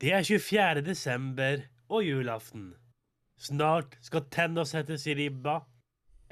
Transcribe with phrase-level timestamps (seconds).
[0.00, 0.80] Det er 24.
[0.80, 1.58] desember
[1.92, 2.70] og julaften.
[3.36, 5.58] Snart skal tenna settes i ribba.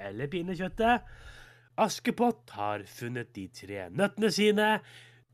[0.00, 1.04] Eller pinnekjøttet.
[1.76, 4.70] Askepott har funnet de tre nøttene sine.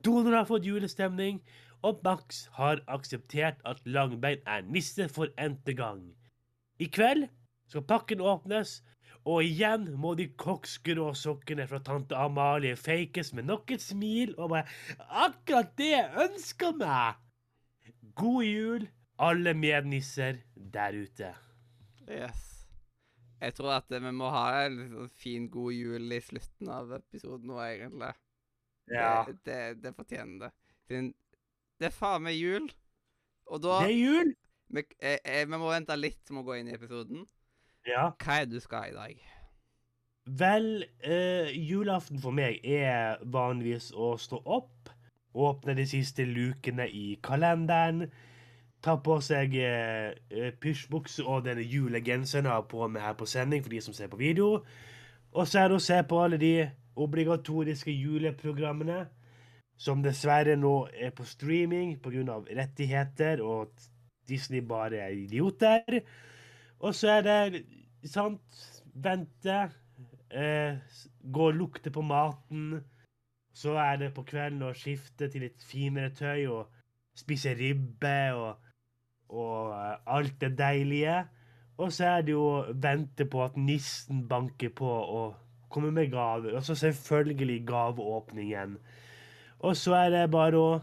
[0.02, 1.38] Donor har fått julestemning.
[1.86, 6.02] Og Max har akseptert at Langbein er nisse for n-te gang.
[6.82, 7.28] I kveld
[7.70, 8.80] skal pakken åpnes,
[9.24, 14.56] og igjen må de koksgrå sokkene fra tante Amalie fakes med nok et smil og
[14.56, 14.66] bare
[15.22, 17.23] Akkurat det jeg ønsker meg!
[18.14, 21.32] God jul, alle mednisser der ute.
[22.08, 22.50] Yes.
[23.40, 27.50] Jeg tror at vi må ha en sånn fin god jul i slutten av episoden
[27.50, 28.12] nå, egentlig.
[28.88, 31.02] Det, det, det fortjener det.
[31.80, 32.68] Det er faen meg jul,
[33.50, 34.34] og da Det er jul!
[34.74, 37.24] vi, eh, eh, vi må vente litt med å gå inn i episoden.
[37.88, 38.10] Ja.
[38.20, 39.24] Hva er det du skal i dag?
[40.24, 44.88] Vel, eh, julaften for meg er vanligvis å stå opp,
[45.34, 48.06] åpne de siste lukene i kalenderen,
[48.84, 53.26] ta på seg eh, eh, pysjbukse og denne julegenseren jeg har på meg her på
[53.28, 54.60] sending for de som ser på video.
[55.34, 56.54] Og så er det å se på alle de
[57.00, 59.06] obligatoriske juleprogrammene,
[59.76, 62.38] som dessverre nå er på streaming pga.
[62.46, 63.88] rettigheter, og at
[64.28, 66.04] Disney bare er idioter.
[66.78, 67.64] Og så er det
[68.06, 69.70] sant Vente.
[70.30, 70.76] Eh,
[71.32, 72.84] gå og lukte på maten.
[73.54, 76.72] Så er det på kvelden å skifte til litt finere tøy og
[77.14, 78.66] spise ribbe og,
[79.30, 81.20] og eh, alt det deilige.
[81.78, 85.38] Og så er det jo å vente på at nissen banker på og
[85.74, 86.54] kommer med gaver.
[86.54, 88.76] Og så selvfølgelig gaveåpningen.
[89.64, 90.74] Og så er det bare å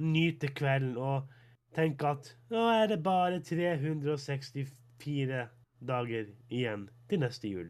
[0.00, 1.28] nyte kvelden og
[1.76, 5.44] tenke at nå er det bare 364
[5.86, 7.68] dager igjen til neste jul.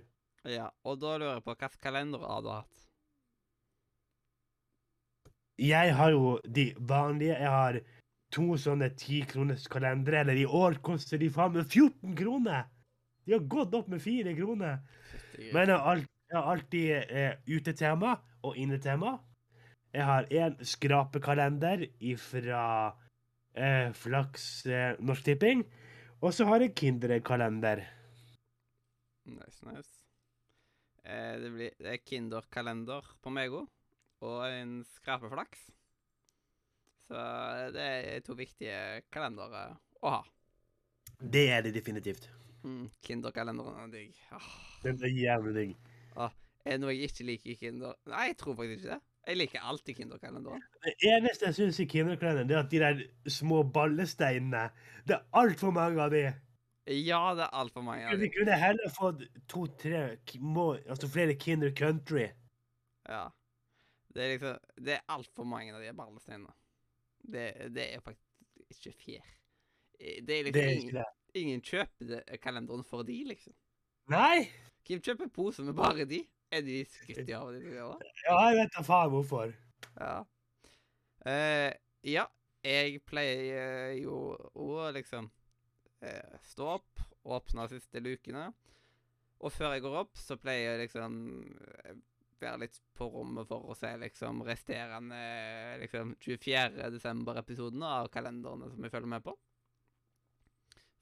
[0.49, 2.87] Ja, og da lurer jeg på hvilken kalender har du hatt?
[5.61, 7.37] Jeg har jo de vanlige.
[7.37, 7.81] Jeg har
[8.33, 10.23] to sånne tikroners kalendere.
[10.25, 12.69] Eller i år koster de faen meg 14 kroner!
[13.27, 14.81] De har gått opp med fire kroner.
[15.53, 19.19] Men jeg har, alt, jeg har alltid eh, utetema og innetema.
[19.93, 21.85] Jeg har en skrapekalender
[22.23, 22.65] fra
[23.55, 25.65] eh, Flaks eh, Norsk Tipping.
[26.21, 27.85] Og så har jeg Kinderkalender.
[29.31, 30.01] Nice, nice.
[31.05, 33.69] Eh, det, blir, det er Kinder-kalender på meg òg,
[34.21, 35.63] og en skrapeflaks.
[37.09, 37.23] Så
[37.75, 39.65] det er to viktige kalendere
[40.05, 40.21] å ha.
[41.21, 42.29] Det er det definitivt.
[42.63, 44.19] Mm, Kinder-kalenderen er digg.
[44.37, 44.51] Ah,
[44.85, 45.77] Den er jævlig digg.
[46.17, 47.97] er det noe jeg ikke liker i Kinder?
[48.07, 49.01] Nei, jeg tror faktisk ikke det.
[49.29, 50.63] Jeg liker alltid Kinder-kalenderen.
[50.85, 54.71] Det eneste jeg syns i Kinderkalenderen, er at de der små ballesteinene
[55.07, 56.23] Det er altfor mange av de.
[56.91, 60.17] Ja, det er altfor mange av Vi kunne heller fått to-tre
[60.89, 62.29] altså flere Kinder Country.
[63.09, 63.29] Ja.
[64.11, 66.55] Det er liksom Det er altfor mange av de ballesteinene.
[67.21, 69.31] Det, det er faktisk ikke fair.
[70.01, 71.07] Det er Det liksom er ingen, det.
[71.35, 73.55] ingen kjøper det, kalenderen for de, liksom.
[74.11, 74.49] Nei!
[74.89, 76.23] Hvem kjøper poser med bare de?
[76.51, 77.37] Er de skutt i det?
[77.37, 77.91] Ja,
[78.49, 79.53] jeg vet da faen hvorfor.
[80.01, 80.15] Ja.
[81.21, 81.71] Uh,
[82.09, 82.25] ja,
[82.65, 84.17] jeg pleier jo
[84.57, 88.49] å liksom uh, stå opp, åpne siste lukene.
[89.41, 91.21] Og før jeg går opp, så pleier jeg liksom
[92.43, 95.21] være litt på rommet for å se liksom resterende
[95.83, 96.91] liksom 24.
[96.97, 99.37] desember-episodene av kalenderne som jeg følger med på.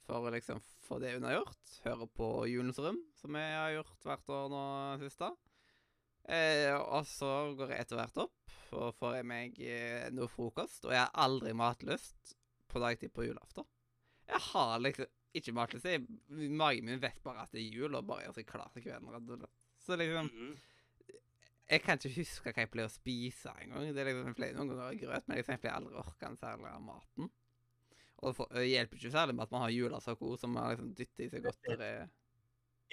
[0.09, 1.75] For å liksom få det unnagjort.
[1.85, 4.65] Høre på Julens rom, som jeg har gjort hvert år nå
[5.03, 5.29] siste.
[6.29, 10.87] Eh, og så går jeg etter hvert opp, og får jeg meg eh, noe frokost.
[10.89, 12.35] Og jeg har aldri matlyst
[12.69, 13.69] på dagtid på julaften.
[14.29, 15.89] Jeg har liksom ikke matlyst.
[16.29, 19.47] Magen min vet bare at det er jul, og bare gjør seg klar til kvelden.
[19.85, 20.29] Så liksom
[21.69, 23.83] Jeg kan ikke huske hva jeg pleier å spise engang.
[23.85, 26.71] Liksom, jeg pleier noen ganger grøt, men liksom, jeg pleier aldri å orke en særlig
[26.71, 27.29] av maten.
[28.19, 31.27] Og det det hjelper ikke særlig med at man har julesako som man liksom dytter
[31.27, 31.91] i seg godteri.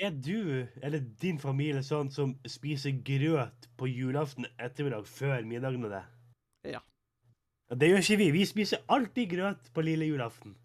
[0.05, 5.95] Er du eller din familie sånn som spiser grøt på julaften ettermiddag før middagen og
[5.95, 6.03] det?
[6.75, 6.81] Ja.
[7.71, 8.27] Det gjør ikke vi.
[8.35, 10.57] Vi spiser alltid grøt på lille julaften.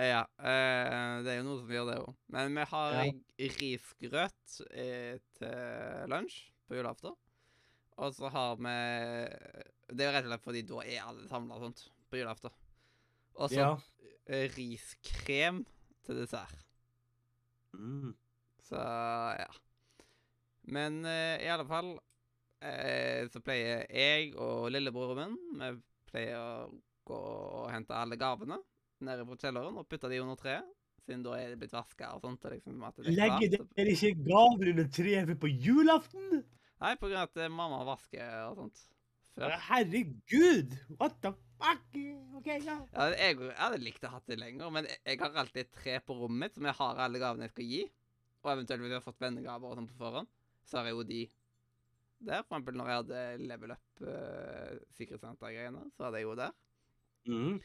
[0.00, 2.14] Ja, eh, det er jo noe som gjør det òg.
[2.32, 3.04] Men vi har Ja.
[3.60, 6.40] risgrøt eh, til lunsj
[6.70, 7.16] på julaften.
[8.00, 8.74] Og så har vi
[9.90, 12.52] Det er jo rett og slett fordi da er alle samla og sånt på julaften.
[13.40, 13.72] Og så Ja.
[14.30, 15.64] eh, riskrem
[16.06, 16.62] til dessert.
[17.74, 18.14] Mm.
[18.62, 19.50] Så ja.
[20.70, 21.92] Men eh, i alle fall
[22.62, 26.70] eh, så pleier jeg og lillebroren min Vi pleier å
[27.06, 28.58] gå og hente alle gavene
[29.00, 30.66] nede på kjelleren og putte de under treet.
[31.06, 32.44] Siden da er det blitt vaska og sånt.
[32.44, 36.44] og Liksom, at det er Legger dere ikke gaver under treet på julaften?
[36.80, 38.82] Nei, på grunn av at eh, mamma vasker og sånt.
[39.36, 39.54] før.
[39.68, 40.76] Herregud!
[40.96, 41.98] What the fuck?
[42.38, 42.76] OK, ja.
[42.94, 45.74] Ja, jeg, jeg hadde likt å ha det lenger, men jeg, jeg har alltid et
[45.76, 47.82] tre på rommet mitt som jeg har alle gavene jeg skal gi.
[48.40, 50.30] Og eventuelt hvis jeg har fått vennegaver og sånn på forhånd,
[50.64, 52.40] så har jeg jo de der.
[52.46, 56.56] For eksempel når jeg hadde level up uh, sikkerhetssenter-greiene, så hadde jeg jo der.
[57.28, 57.60] Mm.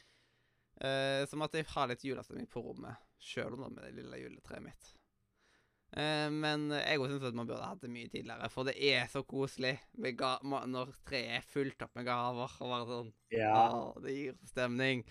[0.75, 4.21] Uh, så måtte jeg ha litt julestemning på rommet, sjøl om det med det lille
[4.25, 4.91] juletreet mitt.
[5.95, 9.05] Eh, men jeg òg syns at man burde hatt det mye tidligere, for det er
[9.07, 12.57] så koselig når treet er fullt opp med gaver.
[12.59, 13.53] og bare sånn, Ja.
[13.71, 15.05] Å, Det gir stemning.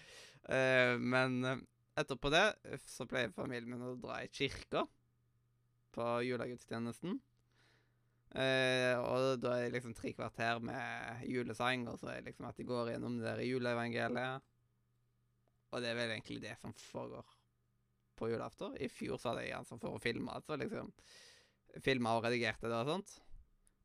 [0.48, 1.62] Eh, men eh,
[1.96, 2.46] etterpå det
[2.84, 4.84] så pleier familien min å dra i kirka
[5.94, 7.20] på julegudstjenesten.
[8.34, 12.48] Uh, og da er det liksom tre kvarter med julesang, og så er det liksom
[12.48, 14.42] at de går gjennom det der juleevangeliet.
[15.70, 17.30] Og det er vel egentlig det som foregår
[18.16, 18.74] på julaften.
[18.80, 20.90] I fjor så hadde jeg ansvar for å filme, altså liksom
[21.82, 23.14] filma og redigerte det og sånt.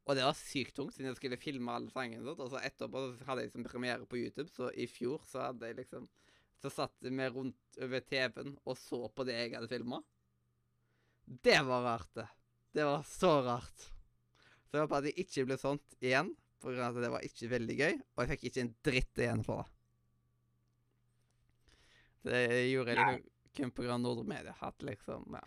[0.10, 2.24] Og det var sykt tungt, siden jeg skulle filme alle sangene.
[2.26, 5.50] sånt, Og så etterpå så hadde jeg liksom premiere på YouTube, så i fjor så
[5.50, 6.10] hadde jeg liksom
[6.60, 10.02] Så satt vi rundt over TV-en og så på det jeg hadde filma.
[11.24, 12.26] Det var rart, det.
[12.76, 13.86] Det var så rart.
[14.68, 17.24] Så jeg håper at det ikke ble sånt igjen, på grunn av at det var
[17.24, 19.72] ikke veldig gøy, og jeg fikk ikke en dritt igjen for det.
[22.28, 22.42] Det
[22.74, 23.24] gjorde jeg
[23.56, 23.72] kun
[24.28, 24.56] Media.
[24.62, 25.42] At liksom, ja.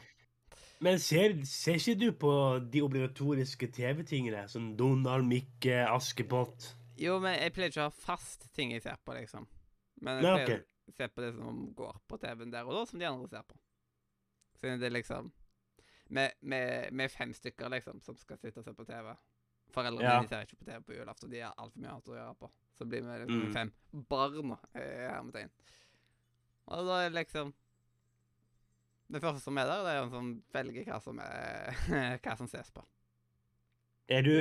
[0.81, 2.33] Men ser, ser ikke du på
[2.73, 4.49] de obligatoriske TV-tingene?
[4.49, 6.73] Som Donald, Mikke, Askepott?
[6.99, 9.47] Jo, men jeg pleier ikke å ha fast ting jeg ser på, liksom.
[10.03, 10.67] Men jeg Nei, pleier ok.
[10.91, 13.47] å se på det som går på TV-en der og da, som de andre ser
[13.49, 13.61] på.
[14.61, 15.33] Siden det er liksom
[16.13, 19.15] Med, med, med fem stykker, liksom, som skal sitte og se på TV.
[19.73, 20.19] Foreldrene Ja.
[20.21, 22.51] mine ser ikke på TV på julaften, de har altfor mye annet å gjøre på.
[22.77, 23.53] Så blir vi liksom Mm.
[23.55, 23.73] fem
[24.11, 25.51] barn, eh, hermetegn.
[26.67, 27.55] Og da er det liksom
[29.13, 31.81] Det første som er der, det er en som velger hva som er
[32.25, 32.85] hva som ses på.
[34.13, 34.35] Er du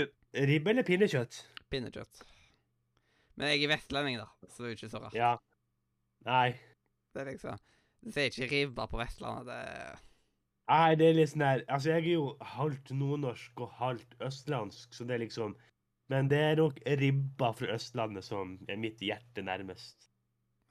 [0.47, 1.41] ribbe eller pinnekjøtt?
[1.71, 2.21] Pinnekjøtt.
[3.39, 5.17] Men jeg er vestlending, da, så det er jo ikke så rart.
[5.17, 5.33] Ja.
[6.27, 6.47] Nei.
[7.11, 7.59] Det er liksom
[8.01, 9.49] Du sier ikke ribba på Vestlandet.
[9.49, 9.99] Det
[10.71, 14.93] Nei, det er litt sånn der Altså, jeg er jo halvt nordnorsk og halvt østlandsk,
[14.95, 15.55] så det er liksom
[16.11, 20.09] Men det er nok ribba fra Østlandet som er mitt hjerte nærmest.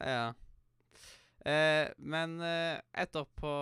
[0.04, 0.34] Ja.
[1.48, 3.54] Eh, men eh, etterpå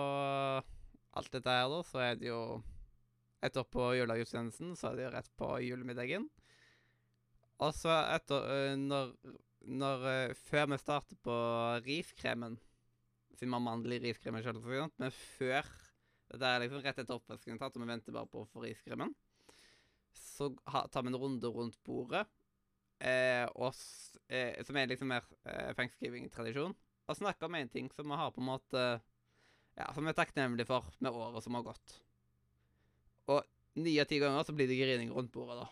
[1.19, 2.41] alt dette her, da, så er det jo
[3.39, 6.25] Etterpå julegudstjenesten, så er det jo rett på julemiddagen.
[7.63, 9.13] Og så etter eh, Når,
[9.79, 11.37] når eh, Før vi starter på
[11.85, 12.57] riskremen
[13.35, 14.59] Siden vi har mandel i riskremen sjøl,
[14.99, 15.67] men før
[16.29, 19.15] Dette er liksom rett etter oppvasken og vi venter bare på å få riskremen.
[20.13, 22.21] Så tar vi en runde rundt bordet,
[23.01, 23.73] eh, og
[24.29, 26.75] eh, som er liksom mer eh, thanksgiving-tradisjon.
[27.09, 28.83] Og snakke om en ting som vi har på en måte
[29.79, 31.93] Ja, som vi er takknemlige for med året som har gått.
[33.31, 33.45] Og
[33.79, 35.67] ni av ti ganger så blir det grining rundt bordet, da.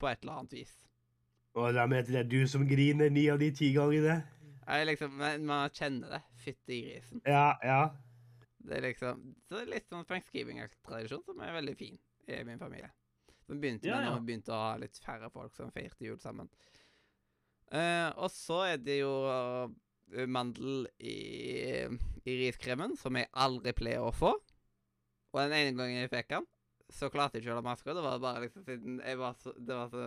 [0.00, 0.72] På et eller annet vis.
[1.58, 4.20] Og da mener det er du som griner ni av de ti gangene?
[4.70, 6.22] Jeg liksom, men Man kjenner det.
[6.44, 7.20] Fytti grisen.
[7.26, 7.80] Ja, ja.
[8.60, 11.98] Det er liksom så det er litt sånn thanksgiving-tradisjon som er veldig fin
[12.30, 12.88] i min familie.
[13.44, 14.10] Som begynte Ja, med ja.
[14.14, 16.48] når vi begynte å ha litt færre folk som feirte jul sammen.
[17.70, 21.86] Eh, og så er det jo eh, mandel i,
[22.26, 24.32] i riskremen, som jeg aldri pleier å få.
[25.30, 26.46] Og den ene gangen jeg fikk den,
[26.90, 27.94] så klarte jeg ikke å holde maska.
[27.94, 30.06] Det var bare liksom siden jeg var så, det var så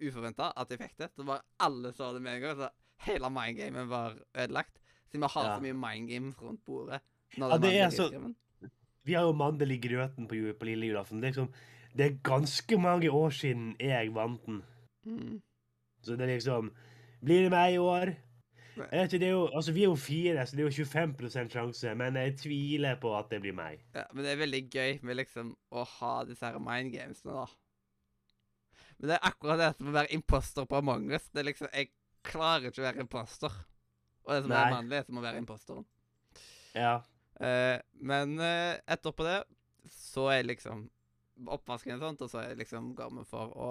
[0.00, 1.08] uforventa at jeg fikk det.
[1.16, 2.60] Så bare alle så det med en gang.
[2.60, 2.68] Så
[3.08, 4.78] hele mindgamen var ødelagt.
[5.10, 5.56] Siden vi har Ja.
[5.56, 7.00] så mye mindgames rundt bordet.
[7.36, 8.34] Når Ja, det er, er så-
[9.04, 11.20] Vi har jo mandel i grøten på, på lille julaften.
[11.20, 11.48] Liksom,
[11.96, 14.62] det er ganske mange år siden jeg vant den.
[15.04, 15.42] Mm.
[16.04, 16.70] Så det er liksom
[17.20, 18.12] Blir det meg i år?
[18.80, 21.94] Jeg vet er jo, altså Vi er jo fire, så det er jo 25% sjanse,
[21.94, 23.82] men jeg tviler på at det blir meg.
[23.94, 27.46] Ja, men det er veldig gøy med liksom å ha disse her mindgamesene, da.
[29.00, 31.28] Men det er akkurat det som å være imposter på Among us.
[31.32, 31.90] Det er liksom, Jeg
[32.24, 33.54] klarer ikke å være imposter.
[34.26, 34.60] Og det som Nei.
[34.60, 35.86] er vanlig, er som å være imposteren.
[36.76, 36.94] Ja.
[37.40, 39.38] Uh, men uh, etterpå det
[39.90, 40.84] så er liksom
[41.48, 43.70] oppvasken og sånt, og så er liksom gaven for å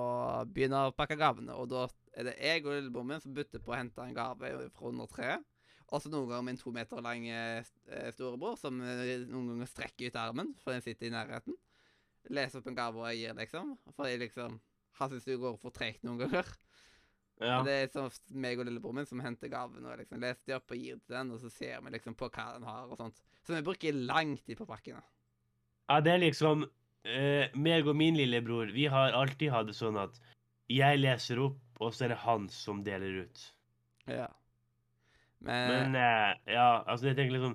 [0.49, 1.55] begynne å pakke gavene.
[1.59, 1.85] Og da
[2.17, 5.45] er det jeg og lillebroren som butter på å hente en gave fra under treet.
[5.89, 10.11] Og så noen ganger min to meter lange eh, storebror, som eh, noen ganger strekker
[10.11, 11.55] ut armen, for den sitter i nærheten.
[12.29, 13.73] Leser opp en gave og jeg gir, liksom.
[13.95, 14.59] For jeg liksom
[14.99, 16.47] Han syns det går for tregt noen ganger.
[17.39, 17.61] ja.
[17.63, 18.11] Det er sånn
[18.43, 21.15] meg og lillebroren min som henter gaven og liksom leser de opp og gir til
[21.15, 23.21] den, og så ser vi liksom på hva den har og sånt.
[23.47, 25.01] Så vi bruker lang tid på pakkene.
[25.89, 26.67] Ja, det er liksom
[27.07, 30.19] eh, meg og min lillebror, vi har alltid hatt det sånn at
[30.69, 33.43] jeg leser opp, og så er det han som deler ut.
[34.09, 34.27] Ja.
[35.39, 37.53] Men, Men eh, ja, altså jeg tenker liksom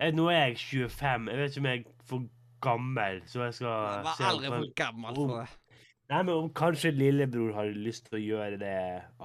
[0.00, 1.28] jeg, Nå er jeg 25.
[1.30, 2.24] Jeg vet ikke om jeg er for
[2.66, 5.82] gammel, så jeg skal jeg var se aldri for gammel for det.
[6.06, 8.76] Nei, men om kanskje lillebror har lyst til å gjøre det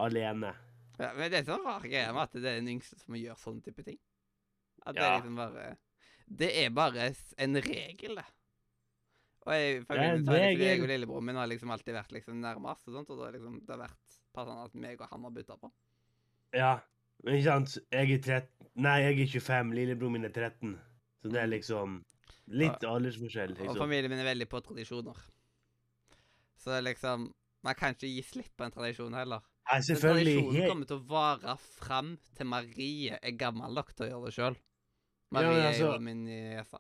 [0.05, 0.53] alene.
[0.97, 3.37] Ja, men det er sånn rar greie med at det er den yngste som gjør
[3.41, 3.99] sånne type ting.
[4.85, 5.65] At det er liksom bare
[6.41, 8.25] Det er bare en regel, det.
[9.41, 11.35] Og jeg, for Det min en del så er det fordi jeg og lillebroren min
[11.41, 14.17] har liksom alltid vært liksom nærmest, og sånt, og det har liksom, det har vært
[14.35, 15.71] passende at meg og han har bytta på.
[16.53, 16.73] Ja,
[17.23, 17.77] men ikke sant?
[17.91, 20.77] Jeg er 13 Nei, jeg er 25, lillebroren min er 13.
[21.21, 21.97] Så det er liksom
[22.47, 23.51] litt aldersforskjell.
[23.57, 23.81] Og Liksom.
[23.81, 25.17] familien min er veldig på tradisjoner.
[26.61, 27.31] Så liksom
[27.63, 29.41] Man kan ikke gi slipp på en tradisjon heller.
[29.69, 30.31] Nei, ja, selvfølgelig.
[30.41, 34.33] tradisjonen kommer til å vare fram til Marie er gammel nok til å gjøre det
[34.33, 34.55] sjøl.
[34.57, 36.79] Ja, Marie er jo altså- min niese.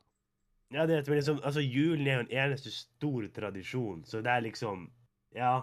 [0.71, 4.41] Ja, det men liksom, altså Julen er jo en eneste stor tradisjon, så det er
[4.47, 4.89] liksom
[5.35, 5.61] Ja,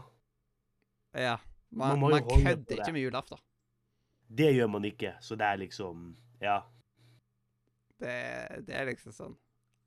[1.14, 1.36] Ja.
[1.70, 3.38] Man Man, man kødder ikke med julaften.
[4.28, 5.14] det gjør man ikke.
[5.20, 6.60] Så det er liksom Ja.
[7.98, 9.36] Det, det er liksom sånn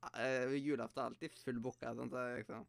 [0.02, 1.94] uh, Julaften er alltid full booka.
[1.94, 2.66] Sånn, liksom.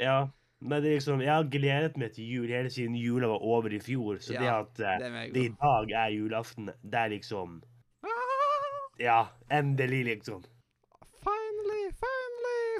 [0.00, 0.28] Ja.
[0.60, 3.72] Men det er liksom, jeg har gledet meg til jul hele siden jula var over
[3.72, 4.18] i fjor.
[4.20, 7.08] Så det Ja, at eh, Det er meg det i dag er julaften, det er
[7.08, 7.62] liksom
[9.00, 10.44] Ja, endelig, liksom.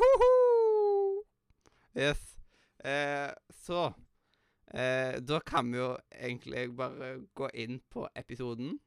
[0.00, 1.22] Hoho!
[1.96, 2.20] Yes.
[2.84, 3.30] Eh,
[3.64, 3.80] så
[4.74, 8.78] eh, Da kan vi jo egentlig bare gå inn på episoden.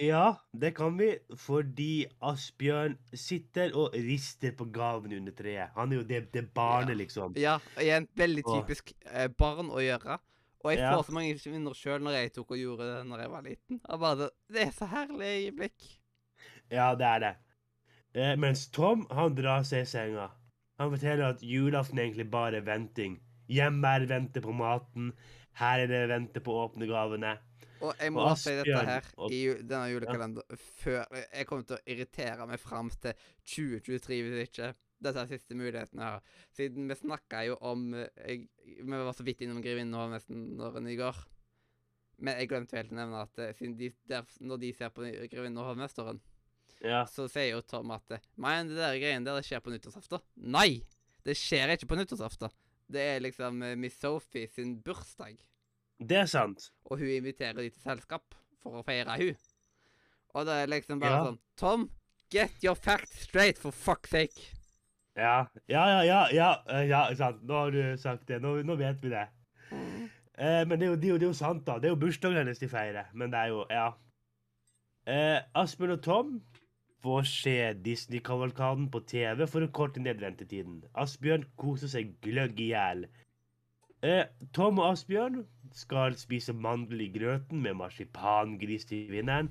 [0.00, 5.68] Ja, det kan vi, fordi Asbjørn sitter og rister på gaven under treet.
[5.76, 7.00] Han er jo det, det barnet, Ja.
[7.02, 7.34] liksom.
[7.38, 10.16] Ja, igjen veldig typisk eh, barn å gjøre.
[10.64, 10.94] Og jeg Ja.
[10.96, 13.80] får så mange minner sjøl når jeg tok og gjorde det når jeg var liten.
[13.84, 15.88] Og bare, det, det er så herlig øyeblikk.
[16.70, 17.34] Ja, det er det.
[18.14, 20.30] Eh, mens Tom, han drar seg i senga.
[20.82, 23.20] Han forteller at julaften egentlig bare er venting.
[23.52, 25.12] Hjemme er det vente på maten.
[25.60, 27.36] Her er det vente på å åpne gavene.
[27.82, 31.82] Og jeg må Og si dette her i denne julekalenderen før Jeg kommer til å
[31.90, 33.14] irritere meg fram til
[33.54, 34.72] 2023 hvis ikke.
[35.02, 36.34] Dette er siste muligheten jeg har.
[36.54, 38.44] Siden vi snakka jo om eh, jeg,
[38.78, 41.18] Vi var så vidt innom Grevinnen og hovmesteren i går.
[42.22, 45.58] Men jeg glemte helt å nevne at eh, de, der, når de ser på Grevinnen
[45.58, 46.22] og hovmesteren,
[46.82, 47.04] Ja.
[47.06, 50.22] så sier jo Tom at Men det der greiene der det skjer på nyttårsaften.
[50.36, 50.82] Nei!
[51.22, 52.50] Det skjer ikke på nyttårsaften.
[52.92, 55.36] Det er liksom uh, Miss Sophie sin bursdag.
[56.02, 56.70] Det er sant.
[56.90, 59.36] Og hun inviterer de til selskap for å feire hun.
[60.34, 61.22] Og det er liksom bare Ja.
[61.28, 61.86] sånn Tom,
[62.34, 64.50] get your facts straight, for fuck's sake.
[65.14, 67.42] Ja, ja, ja, ja, ja, eh, ja sant.
[67.46, 68.40] Nå har du sagt det.
[68.42, 69.28] Nå, nå vet vi det.
[69.72, 71.76] Eh, men det er, jo, det, er jo, det er jo sant, da.
[71.78, 73.10] Det er jo bursdagen hennes de feirer.
[73.14, 73.92] Men det er jo Ja.
[75.06, 76.40] Eh, Aspen og Tom
[77.02, 80.82] får se Disney-kavalkaden på TV for å korte ned ventetiden.
[80.98, 83.06] Asbjørn koser seg gløgg i hjel.
[84.02, 85.42] Eh, Tom og Asbjørn
[85.74, 89.50] skal spise mandel i grøten med marsipangris til vinneren.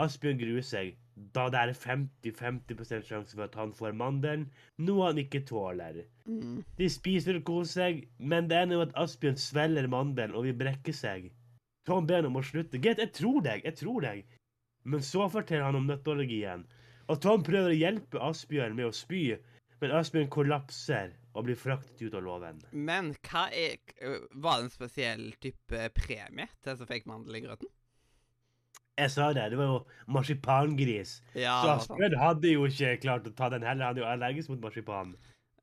[0.00, 0.94] Asbjørn gruer seg,
[1.34, 4.48] da det er 50-50 sjanse for at han får mandelen,
[4.82, 6.02] noe han ikke tåler.
[6.26, 6.62] Mm.
[6.78, 10.58] De spiser og koser seg, men det ender med at Asbjørn svelger mandelen og vil
[10.58, 11.30] brekke seg.
[11.86, 12.80] Tom ber ham om å slutte.
[12.82, 14.24] Greit, jeg tror deg, jeg tror deg.
[14.84, 16.64] Men så forteller han om nøtteallergien.
[17.10, 19.34] Og Tom prøver å hjelpe Asbjørn med å spy,
[19.82, 22.60] men Asbjørn kollapser og blir fraktet ut av låven.
[22.72, 23.76] Men hva er
[24.30, 27.68] Var det en spesiell type premie til som fikk mandel i grøten?
[28.94, 29.78] Jeg sa det, det var jo
[30.14, 31.16] marsipangris.
[31.34, 31.72] Ja, så.
[31.74, 35.16] Asbjørn hadde jo ikke klart å ta den heller, han er jo allergisk mot marsipan.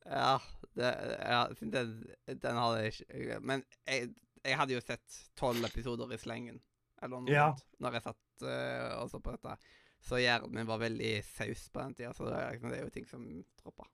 [0.05, 0.35] Ja,
[0.75, 1.93] det, ja den,
[2.41, 4.09] den hadde jeg ikke Men jeg,
[4.41, 6.59] jeg hadde jo sett tolv episoder i slengen.
[7.01, 7.51] Eller noe Ja.
[7.55, 7.65] sånt.
[7.81, 9.55] Når jeg satt uh, og så på dette.
[10.01, 12.83] Så hjernen min var veldig saus på den tida, så det er, liksom- det er
[12.83, 13.27] jo ting som
[13.61, 13.85] droppa.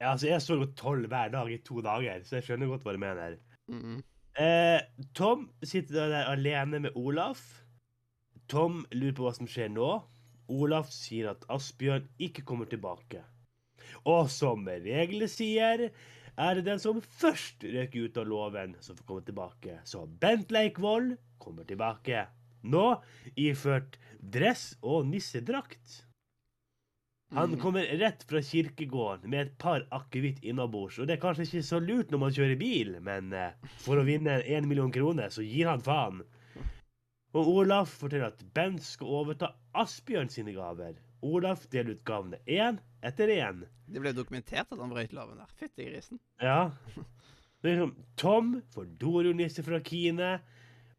[0.00, 2.84] Ja, altså, jeg så jo tolv hver dag i to dager, så jeg skjønner godt
[2.86, 3.38] hva du mener.
[3.68, 4.02] Mm -hmm.
[4.38, 4.80] Eh,
[5.14, 7.64] Tom sitter der alene med Olaf.
[8.48, 9.88] Tom lurer på hva som skjer nå.
[10.48, 13.24] Olaf sier at Asbjørn ikke kommer tilbake.
[14.06, 15.90] Og som reglene sier,
[16.38, 19.80] er det den som først røker ut av låven, som får komme tilbake.
[19.84, 22.28] Så Bent Leikvoll kommer tilbake.
[22.68, 22.84] Nå
[23.36, 26.04] iført dress og nissedrakt.
[27.34, 27.60] Han Mhm.
[27.60, 30.98] kommer rett fra kirkegården med et par akevitt innabords.
[30.98, 33.52] Og det er kanskje ikke så lurt når man kjører bil, men eh,
[33.84, 36.22] for å vinne én million kroner, så gir han faen.
[37.34, 40.94] Og Olaf forteller at Bent skal overta Asbjørn sine gaver.
[41.22, 43.66] Olaf deler ut gavene én etter én.
[43.86, 45.46] Det ble dokumentert at han brøt loven der.
[45.60, 46.18] Fytti grisen.
[46.40, 46.70] Ja.
[47.60, 50.40] Det er liksom Tom får dorullnisse fra Kine.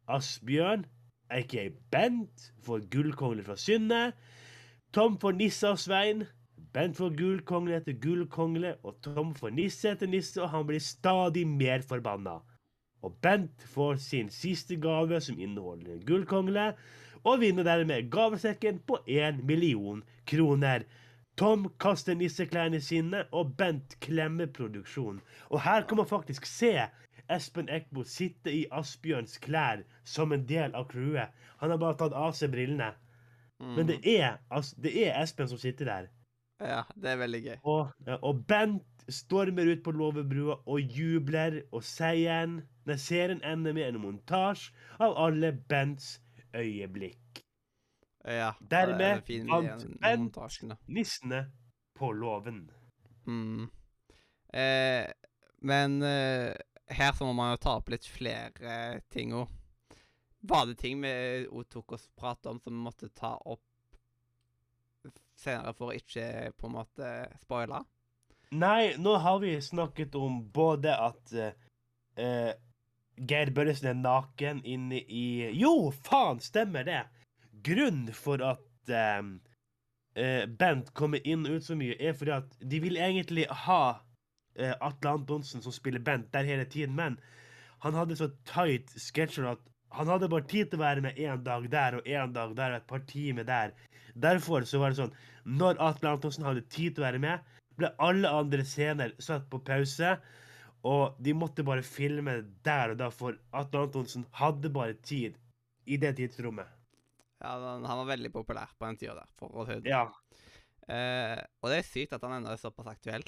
[0.08, 0.84] Asbjørn,
[1.30, 4.12] aka Bent, får gullkongle fra Synne.
[4.92, 6.24] Tom får nisse av Svein.
[6.74, 11.42] Bent får gullkongle etter gullkongle, og Tom får nisse etter nisse, og han blir stadig
[11.48, 12.38] mer forbanna.
[13.02, 16.72] Og Bent får sin siste gave, som inneholder en gullkongle,
[17.24, 20.86] og vinner dermed gavesekken på én million kroner.
[21.40, 25.20] Tom kaster nisseklærne sine, og Bent klemmer produksjonen.
[25.50, 26.74] Og her kan man faktisk se
[27.30, 31.34] Espen Eckbo sitter i Asbjørns klær som en del av crewet.
[31.62, 32.92] Han har bare tatt av seg brillene.
[33.60, 34.38] Men det er,
[34.80, 36.08] det er Espen som sitter der.
[36.60, 37.56] Ja, det er veldig gøy.
[37.68, 43.90] Og, og Bent stormer ut på låvebrua og jubler, og seieren Nei, serien ender med
[43.90, 46.14] en montasje av alle Bents
[46.56, 47.42] øyeblikk.
[48.24, 50.38] Ja, Dermed er vant Bent.
[50.88, 51.44] Nissene
[51.96, 52.64] på låven.
[53.26, 53.68] Mm.
[54.54, 55.06] Eh,
[55.60, 56.56] men eh,
[56.90, 59.48] her så må man jo ta opp litt flere ting òg.
[60.40, 61.12] Var det ting vi
[61.46, 63.66] òg tok oss prat om som vi måtte ta opp
[65.40, 67.10] senere for å ikke på en måte
[67.44, 67.82] spoile?
[68.50, 71.52] Nei, nå har vi snakket om både at uh,
[72.18, 72.50] eh,
[73.20, 77.04] Geir Børresen er naken inne i Jo, faen, stemmer det!
[77.62, 79.22] Grunnen for at uh,
[80.18, 84.00] eh, Bent kommer inn og ut så mye, er fordi at de vil egentlig ha
[84.56, 87.18] eh, Atle Antonsen som spiller Bent der hele tiden, men
[87.84, 89.66] han hadde så tight schedule at
[89.96, 92.74] han hadde bare tid til å være med én dag der og én dag der
[92.74, 93.72] og et par timer der.
[94.14, 95.14] Derfor så var det sånn
[95.44, 97.46] Når Atle Antonsen hadde tid til å være med,
[97.78, 100.14] ble alle andre scener satt på pause.
[100.86, 105.36] Og de måtte bare filme der og da, for Atle Antonsen hadde bare tid
[105.90, 106.68] i det tidsrommet.
[107.40, 109.90] Ja, han, han var veldig populær på den tida der, for å si det.
[109.90, 110.06] Ja.
[110.90, 113.24] Eh, og det er sykt at han ennå er såpass aktuell.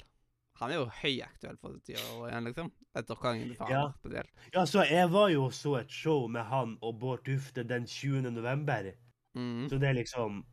[0.63, 2.71] Han er jo høyaktuell for tida igjen, liksom.
[2.95, 3.83] Etter Kongen befaler Ja.
[3.99, 4.29] spesielt.
[4.53, 7.85] ja, så jeg var jo og så et show med han og Bård Tufte den
[7.85, 8.31] 20.
[8.31, 8.91] november.
[9.35, 9.67] Mm.
[9.69, 10.43] Så det er liksom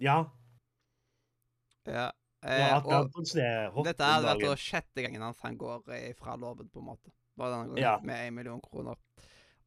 [0.00, 0.24] Ja.
[1.86, 1.92] Ja.
[1.92, 2.10] ja
[2.42, 3.02] Eh, Atle
[3.76, 6.86] og dette hadde vært da sjette gangen hans han går eh, fra loven, på en
[6.86, 7.10] måte.
[7.36, 7.98] Bare denne gangen Ja.
[8.02, 8.96] med én million kroner.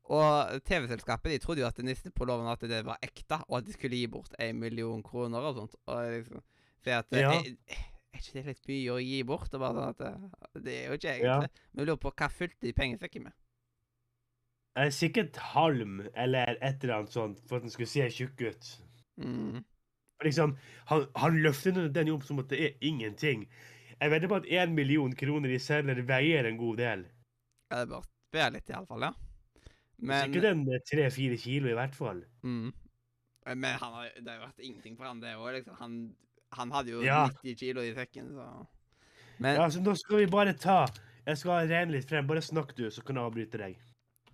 [0.10, 3.66] Og TV-selskapet de trodde jo at nissen på loven at det var ekte, og at
[3.66, 5.76] de skulle gi bort én million kroner og sånt.
[5.86, 6.42] Og liksom,
[6.82, 7.32] for at, eh, Ja.
[7.32, 9.54] er, er ikke det litt mye å gi bort?
[9.54, 11.38] Og bare sånn at eh, Det er jo ikke Ja.
[11.40, 11.64] egentlig.
[11.74, 13.34] Men jeg lurer på hva fulgte de pengesekken med?
[14.78, 18.72] Eh, Sikkert halm eller et eller annet sånt for at den skulle se tjukk ut.
[19.22, 19.64] Mm.
[20.24, 20.56] Liksom,
[20.90, 23.48] han, han løfter den- den opp som at det er ingenting.
[24.00, 27.06] Jeg vedder på at én million kroner i sedler veier en god del.
[27.72, 29.14] Ja, det bør være litt, iallfall, ja.
[30.00, 32.24] Men, Sikkert en eh, tre-fire kilo i hvert fall.
[32.44, 32.74] mm.
[33.46, 35.50] Men han har, det har jo vært ingenting for han, det òg.
[35.58, 35.76] Liksom.
[35.76, 36.16] Han,
[36.58, 37.26] han hadde jo Ja.
[37.30, 38.48] 90 kilo i sekken, så
[39.40, 40.86] Men Ja, så nå skal vi bare ta
[41.26, 42.28] Jeg skal regne litt frem.
[42.28, 43.78] Bare snakk, du, så kan jeg avbryte deg.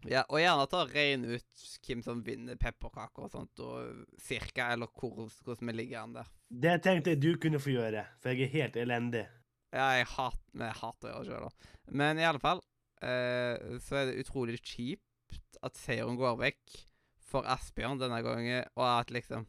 [0.08, 4.88] Ja, og gjerne ta regne ut hvem som vinner pepperkaker og sånt, og cirka, eller
[4.96, 6.32] hvor, hvordan vi ligger an der.
[6.50, 9.26] Det tenkte jeg du kunne få gjøre, for jeg er helt elendig.
[9.76, 11.74] Ja, jeg, hat, jeg hater å gjøre det sjøl, da.
[12.02, 12.64] Men i alle fall,
[13.06, 16.80] eh, så er det utrolig kjipt at seieren går vekk
[17.30, 19.46] for Asbjørn denne gangen, og at liksom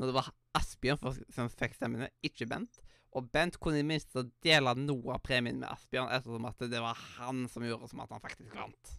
[0.00, 2.80] Når det var Asbjørn for, som fikk stemmene, ikke Bent.
[3.12, 6.98] Og Bent kunne i minste dele noe av premien med Asbjørn, ettersom at det var
[7.18, 8.94] han som gjorde som at han faktisk vant.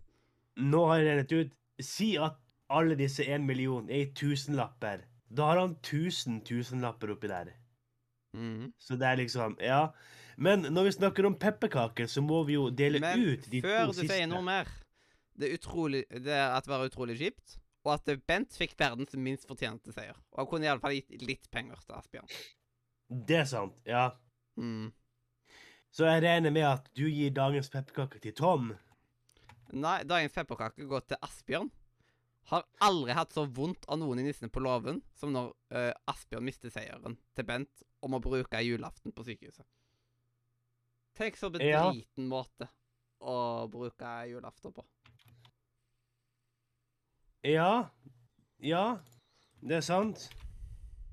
[0.62, 2.36] Nå har jeg regnet ut Si at
[2.74, 5.02] alle disse én million er i tusenlapper.
[5.34, 7.56] Da har han tusen tusenlapper oppi der.
[8.38, 8.74] Mhm.
[8.78, 9.92] Så det er liksom Ja.
[10.38, 13.68] Men når vi snakker om pepperkaker, så må vi jo dele Men ut de to
[13.68, 13.68] siste.
[13.68, 14.68] Men før du sier noe mer
[15.38, 19.92] Det utrolig Det at det var utrolig kjipt, og at Bent fikk verdens minst fortjente
[19.96, 20.18] seier.
[20.34, 22.30] Og han kunne iallfall gitt litt penger til Asbjørn.
[23.28, 24.08] Det er sant, ja.
[24.56, 24.92] Mm.
[25.94, 28.72] Så jeg regner med at du gir dagens pepperkake til Tom.
[29.74, 31.70] Nei, dagens pepperkake går til Asbjørn.
[32.52, 36.44] Har aldri hatt så vondt av noen i Nissene på låven som når uh, Asbjørn
[36.48, 39.68] mister seieren til Bent om å bruke julaften på sykehuset.
[41.16, 41.86] Tenk så Ja.
[41.92, 42.68] bedriten måte
[43.22, 44.84] å bruke julaften på.
[47.44, 47.90] Ja.
[48.64, 48.98] Ja,
[49.62, 50.30] det er sant.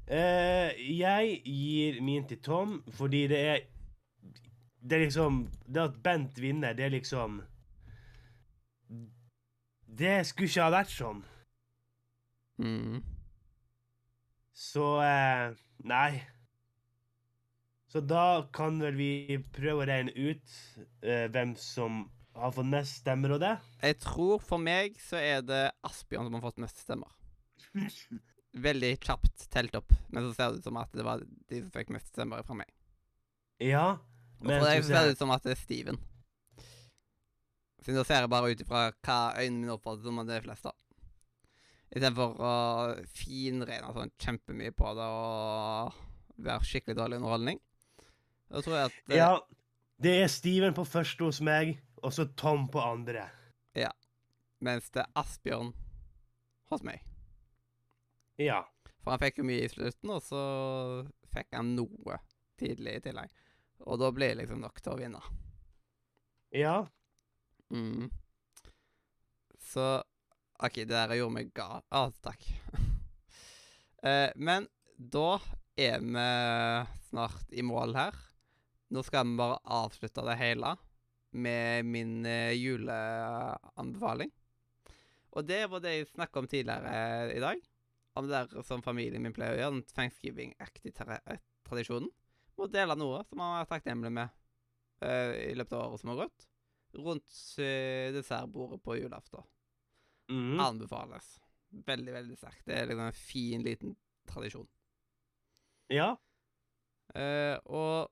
[0.07, 3.59] Eh, jeg gir min til Tom fordi det er
[4.83, 7.43] Det er liksom Det at Bent vinner, det er liksom
[9.99, 11.25] Det skulle ikke ha vært sånn.
[12.59, 13.03] Mm.
[14.55, 16.23] Så eh, Nei.
[17.91, 20.59] Så da kan vel vi prøve å regne ut
[21.03, 23.55] eh, hvem som har fått mest stemmer og det.
[23.83, 27.11] Jeg tror for meg så er det Asbjørn som har fått mest stemmer.
[28.67, 31.73] Veldig kjapt telt opp, men så ser det ut som at det var de som
[31.75, 32.71] fikk mest stemmer fra meg.
[33.63, 33.99] Ja.
[34.41, 36.01] men Og for deg så ser det ut som at det er Steven.
[37.81, 40.67] Siden da ser jeg bare ut ifra hva øynene mine oppfatter som det er flest,
[40.67, 40.75] da.
[41.91, 42.53] Istedenfor å
[43.19, 45.97] finrene sånn kjempemye på det og
[46.41, 47.59] være skikkelig dårlig underholdning.
[48.51, 49.33] Da tror jeg at eh, Ja.
[50.01, 53.27] Det er Steven på første hos meg, og så Tom på andre.
[53.77, 53.91] Ja.
[54.61, 55.73] Mens det er Asbjørn
[56.71, 57.05] hos meg.
[58.41, 58.63] Ja.
[59.01, 60.41] For han fikk jo mye i slutten, og så
[61.33, 62.21] fikk han noe
[62.61, 63.33] tidlig i tillegg.
[63.89, 65.23] Og da blir det liksom nok til å vinne.
[66.53, 66.77] Ja.
[67.73, 68.11] Mm.
[69.71, 69.87] Så
[70.61, 71.85] OK, det der gjorde meg gal.
[71.89, 72.47] Å, takk.
[74.01, 74.65] Eh, men
[74.97, 75.35] da
[75.77, 76.23] er vi
[77.11, 78.15] snart i mål her.
[78.97, 80.71] Nå skal vi bare avslutte det hele
[81.31, 84.33] med min eh, juleanbefaling.
[85.31, 87.61] Og det var det jeg snakka om tidligere eh, i dag.
[88.19, 92.11] Om det der som familien min pleier å gjøre, den thanksgiving-aktige eh, tradisjonen.
[92.59, 94.33] Må dele noe som man er takknemlig med
[95.01, 96.43] uh, i løpet av året som har gått.
[96.99, 97.31] Rundt
[97.63, 99.47] uh, dessertbordet på julaften.
[100.29, 100.59] Mm.
[100.61, 101.31] Anbefales.
[101.87, 102.67] Veldig, veldig sterkt.
[102.67, 103.95] Det er liksom en fin, liten
[104.29, 104.69] tradisjon.
[105.95, 106.11] Ja.
[107.15, 108.11] Uh, og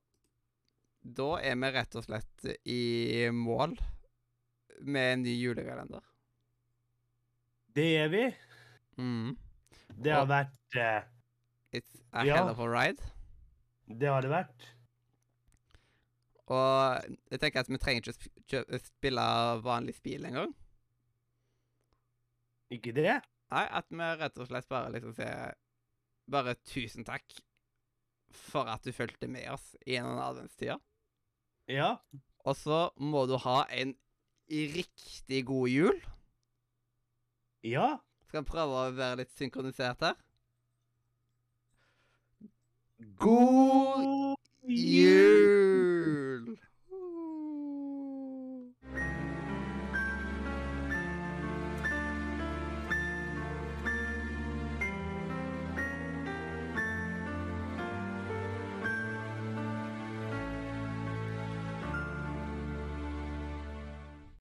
[1.16, 3.76] da er vi rett og slett i mål
[4.84, 6.02] med en ny julekalender.
[7.74, 8.24] Det er vi.
[8.98, 9.36] Mm.
[9.98, 11.06] Det har vært uh,
[11.74, 12.36] It's a Ja.
[12.38, 13.02] hell of a ride.
[13.88, 14.66] Det har det vært.
[16.48, 19.24] Og jeg tenker at vi trenger ikke å spille
[19.64, 20.54] vanlig spill engang.
[22.72, 23.18] Ikke det?
[23.52, 25.54] Nei, at vi rett og slett bare liksom sier
[26.28, 27.24] Bare tusen takk
[28.36, 30.74] for at du fulgte med oss gjennom adventstida.
[31.68, 31.96] Ja.
[32.48, 33.94] Og så må du ha en
[34.48, 35.98] riktig god jul.
[37.64, 37.96] Ja.
[38.28, 40.16] Skal vi prøve å være litt synkronisert her?
[43.18, 44.36] God
[44.68, 46.58] Jul!